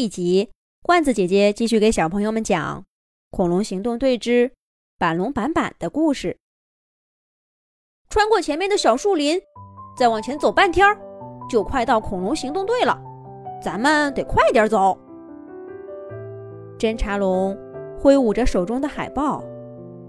[0.00, 0.50] 一集，
[0.82, 2.80] 罐子姐姐继续给小朋友们讲
[3.30, 4.50] 《恐龙行动队之
[4.98, 6.38] 板龙板板》的故事。
[8.08, 9.38] 穿过前面的小树林，
[9.98, 10.98] 再往前走半天儿，
[11.50, 12.98] 就快到恐龙行动队了。
[13.62, 14.98] 咱们得快点走。
[16.78, 17.54] 侦察龙
[18.00, 19.44] 挥舞着手中的海报，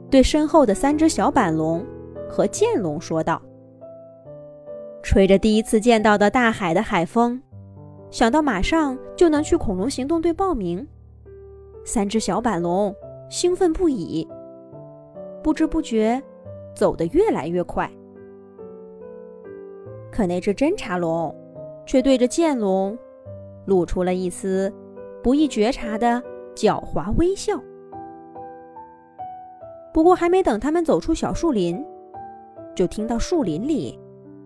[0.09, 1.85] 对身后的三只小板龙
[2.29, 3.41] 和剑龙说道
[5.03, 7.43] ：“吹着第一次见到的大海的海风。”
[8.11, 10.85] 想到马上就能去恐龙行动队报名，
[11.85, 12.93] 三只小板龙
[13.29, 14.27] 兴奋不已，
[15.41, 16.21] 不知不觉
[16.75, 17.89] 走得越来越快。
[20.11, 21.33] 可那只侦察龙
[21.85, 22.97] 却对着剑龙
[23.65, 24.71] 露出了一丝
[25.23, 26.21] 不易觉察的
[26.53, 27.57] 狡猾微笑。
[29.93, 31.81] 不过，还没等他们走出小树林，
[32.75, 33.97] 就听到树林里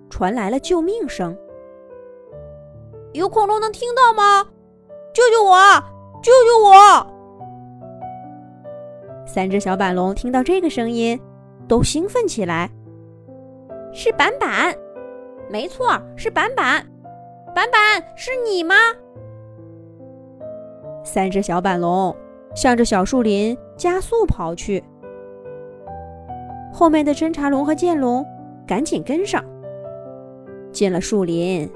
[0.07, 1.35] 传来了救命声。
[3.15, 4.43] 有恐龙能听到吗？
[5.13, 5.55] 救救我！
[6.21, 7.07] 救救我！
[9.25, 11.17] 三只小板龙听到这个声音，
[11.65, 12.69] 都兴奋起来。
[13.93, 14.75] 是板板，
[15.49, 16.85] 没错，是板板。
[17.55, 18.75] 板板，是你吗？
[21.01, 22.13] 三只小板龙
[22.53, 24.83] 向着小树林加速跑去，
[26.73, 28.25] 后面的侦察龙和剑龙
[28.67, 29.41] 赶紧跟上。
[30.73, 31.71] 进了树林。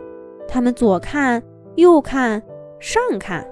[0.49, 1.41] 他们左看
[1.75, 2.41] 右看，
[2.79, 3.47] 上看，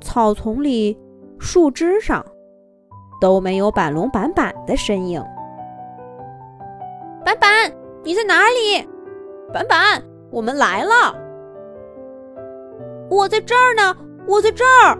[0.00, 0.98] 草丛里、
[1.38, 2.24] 树枝上
[3.20, 5.22] 都没有板龙板板的身影。
[7.24, 8.86] 板板，你在哪里？
[9.54, 11.16] 板板，我们来了！
[13.08, 14.98] 我在这儿呢，我在这儿。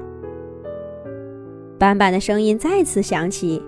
[1.78, 3.62] 板板的声音再次响起。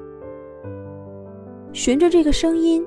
[1.72, 2.86] 循着这个声音，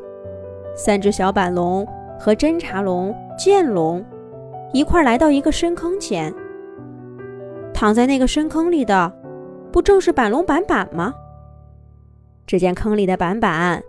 [0.75, 1.85] 三只小板龙
[2.17, 4.03] 和侦察龙、剑龙。
[4.73, 6.33] 一块来到一个深坑前，
[7.73, 9.11] 躺在那个深坑里的，
[9.71, 11.13] 不正是板龙板板吗？
[12.47, 13.83] 只见坑里的板板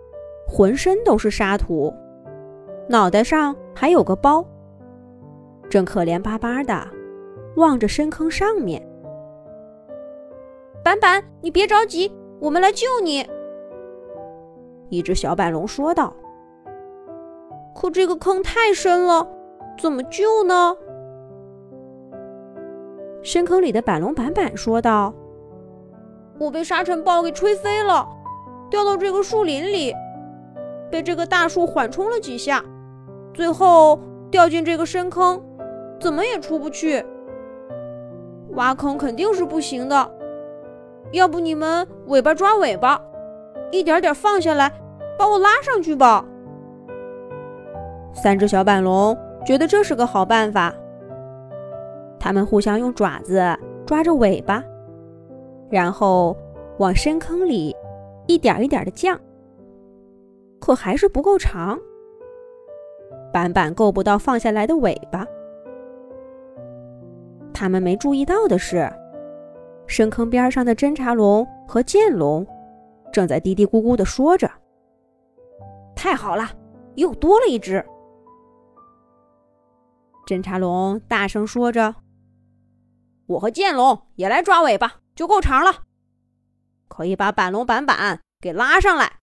[0.47, 1.93] 浑身都是沙土，
[2.89, 4.45] 脑袋上还有个包，
[5.69, 6.85] 正可怜巴巴的
[7.55, 8.85] 望着深坑上面。
[10.83, 13.25] 板板，你别着急，我们来救你。”
[14.89, 16.13] 一只小板龙说道。
[17.73, 19.25] “可这个坑太深了。”
[19.77, 20.75] 怎么救呢？
[23.21, 25.13] 深坑里的板龙板板说道
[26.37, 28.07] ：“我被沙尘暴给吹飞了，
[28.69, 29.93] 掉到这个树林里，
[30.91, 32.63] 被这个大树缓冲了几下，
[33.33, 33.97] 最后
[34.29, 35.41] 掉进这个深坑，
[35.99, 37.03] 怎么也出不去。
[38.55, 40.11] 挖坑肯定是不行的，
[41.13, 43.01] 要不你们尾巴抓尾巴，
[43.71, 44.69] 一点点放下来，
[45.17, 46.25] 把我拉上去吧。”
[48.13, 49.17] 三只小板龙。
[49.45, 50.73] 觉得这是个好办法。
[52.19, 53.41] 他们互相用爪子
[53.85, 54.63] 抓着尾巴，
[55.69, 56.35] 然后
[56.79, 57.75] 往深坑里
[58.27, 59.19] 一点一点的降。
[60.59, 61.77] 可还是不够长，
[63.33, 65.27] 板板够不到放下来的尾巴。
[67.53, 68.89] 他们没注意到的是，
[69.85, 72.47] 深坑边上的侦察龙和剑龙
[73.11, 74.49] 正在嘀嘀咕咕的说着
[75.93, 76.49] ：“太好了，
[76.95, 77.83] 又多了一只。”
[80.25, 81.95] 侦察龙大声说着
[83.27, 85.83] ：“我和剑龙也来抓尾巴，就够长了，
[86.87, 89.19] 可以把板龙板板给拉上来。”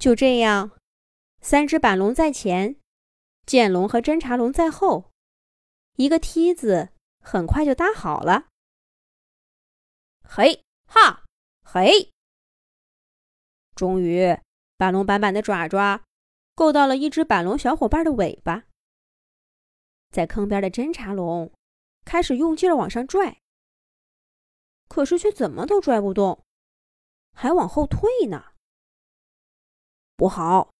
[0.00, 0.70] 就这样，
[1.40, 2.76] 三只板龙在前，
[3.46, 5.10] 剑龙和侦察龙在后，
[5.96, 6.88] 一个梯子
[7.20, 8.46] 很快就搭好了。
[10.22, 11.24] 嘿哈
[11.62, 12.10] 嘿！
[13.74, 14.38] 终于，
[14.78, 16.02] 板龙板板的爪爪
[16.54, 18.64] 够到了一只板龙小伙伴的尾巴。
[20.14, 21.52] 在坑边的侦察龙
[22.04, 23.40] 开始用劲儿往上拽，
[24.86, 26.44] 可是却怎么都拽不动，
[27.32, 28.52] 还往后退呢。
[30.16, 30.72] 不好，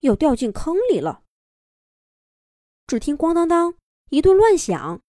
[0.00, 1.22] 要掉进坑里了！
[2.88, 3.76] 只听“咣当当”
[4.10, 5.00] 一顿乱响，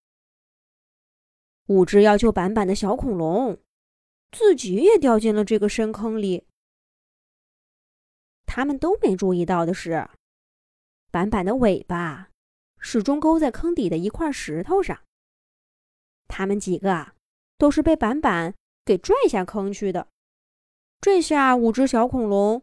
[1.66, 3.60] 五只要救板板的小恐龙
[4.32, 6.46] 自己也掉进了这个深坑里。
[8.46, 10.08] 他们都没注意到的是，
[11.10, 12.30] 板板的尾巴。
[12.86, 15.02] 始终勾在坑底的一块石头上。
[16.28, 17.16] 他们几个啊
[17.58, 18.54] 都是被板板
[18.84, 20.10] 给拽下坑去的。
[21.00, 22.62] 这下五只小恐龙，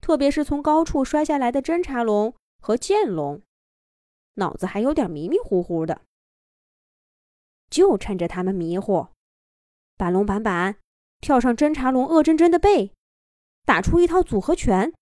[0.00, 3.42] 特别是从高处摔下来的侦察龙和剑龙，
[4.34, 6.02] 脑子还有点迷迷糊糊的。
[7.68, 9.08] 就趁着他们迷糊，
[9.96, 10.78] 板龙板板
[11.20, 12.92] 跳上侦察龙恶真真的背，
[13.64, 14.92] 打出一套组合拳。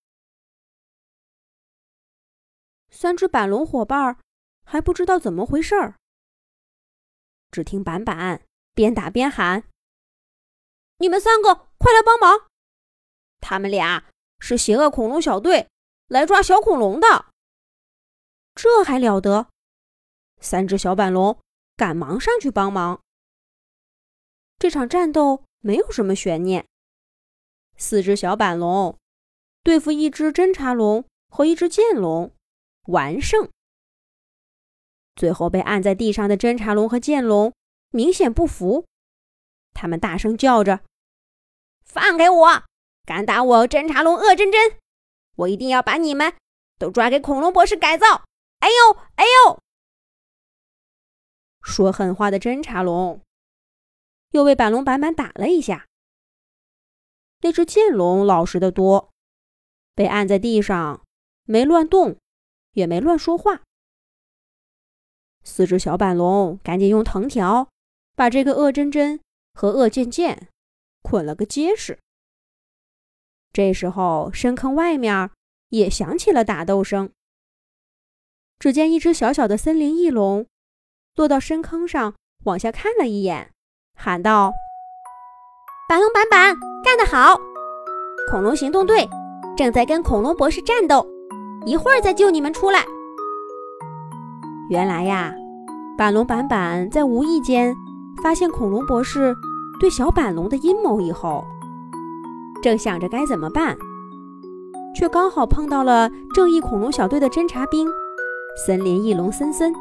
[2.90, 4.16] 三只板龙伙伴儿。
[4.70, 5.94] 还不知道怎么回事儿，
[7.50, 8.42] 只听板板
[8.74, 9.64] 边打边喊
[11.00, 12.50] ：“你们三个快来帮忙！
[13.40, 14.04] 他们俩
[14.40, 15.70] 是邪恶恐龙小队
[16.08, 17.32] 来抓小恐龙的。”
[18.54, 19.48] 这还了得！
[20.38, 21.40] 三只小板龙
[21.74, 23.00] 赶忙上去帮忙。
[24.58, 26.68] 这场战斗没有什么悬念，
[27.78, 28.98] 四只小板龙
[29.62, 32.34] 对付一只侦察龙和一只剑龙，
[32.88, 33.50] 完胜。
[35.18, 37.52] 最后被按在地上的侦察龙和剑龙
[37.90, 38.86] 明显不服，
[39.74, 40.84] 他们大声叫着
[41.84, 42.62] ：“放开我！
[43.04, 44.78] 敢打我侦察龙恶真真，
[45.34, 46.34] 我一定要把你们
[46.78, 48.22] 都抓给恐龙博士改造！”
[48.60, 49.58] 哎呦，哎呦！
[51.62, 53.20] 说狠话的侦察龙
[54.30, 55.86] 又被板龙板板打了一下。
[57.40, 59.10] 那只剑龙老实的多，
[59.96, 61.04] 被按在地上，
[61.42, 62.16] 没乱动，
[62.74, 63.62] 也没乱说话。
[65.48, 67.68] 四只小板龙赶紧用藤条
[68.14, 69.18] 把这个恶真真
[69.54, 70.48] 和恶贱贱
[71.02, 71.98] 捆了个结实。
[73.50, 75.30] 这时候，深坑外面
[75.70, 77.10] 也响起了打斗声。
[78.58, 80.46] 只见一只小小的森林翼龙
[81.16, 83.50] 落到深坑上，往下看了一眼，
[83.94, 84.52] 喊道
[85.88, 86.54] ：“板龙板板，
[86.84, 87.40] 干得好！
[88.30, 89.08] 恐龙行动队
[89.56, 91.08] 正在跟恐龙博士战斗，
[91.64, 92.84] 一会儿再救你们出来。”
[94.68, 95.34] 原来呀，
[95.96, 97.74] 板龙板板在无意间
[98.22, 99.34] 发现恐龙博士
[99.80, 101.42] 对小板龙的阴谋以后，
[102.62, 103.74] 正想着该怎么办，
[104.94, 107.88] 却刚好碰到了正义恐龙小队的侦察兵。
[108.66, 109.72] 森林翼龙森森，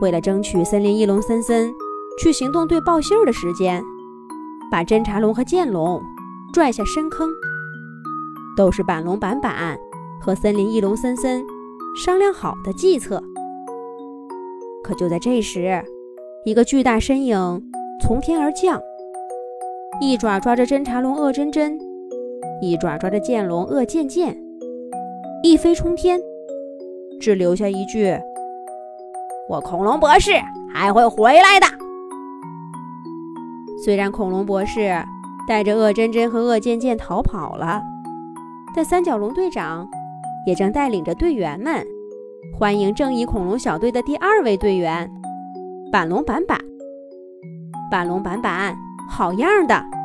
[0.00, 1.70] 为了争取森林翼龙森森
[2.18, 3.84] 去行动队报信儿的时间，
[4.70, 6.02] 把侦察龙和剑龙
[6.52, 7.28] 拽下深坑，
[8.56, 9.78] 都是板龙板板
[10.20, 11.44] 和森林翼龙森森
[11.96, 13.22] 商量好的计策。
[14.82, 15.82] 可就在这时，
[16.44, 17.62] 一个巨大身影
[18.00, 18.80] 从天而降，
[20.00, 21.78] 一爪抓着侦察龙恶真真，
[22.60, 24.36] 一爪抓着剑龙恶剑剑，
[25.42, 26.20] 一飞冲天。
[27.20, 28.18] 只留下一句
[29.46, 30.32] ：“我恐龙博士
[30.72, 31.66] 还会回来的。”
[33.84, 34.90] 虽然恐龙博士
[35.46, 37.82] 带着恶真真和恶剑剑逃跑了，
[38.74, 39.86] 但三角龙队长
[40.46, 41.84] 也正带领着队员们
[42.58, 45.10] 欢迎正义恐龙小队的第二位队员
[45.92, 46.58] 板龙板板。
[47.90, 48.76] 板龙板板，
[49.10, 49.99] 好样的！